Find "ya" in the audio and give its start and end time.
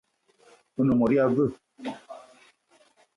1.15-1.25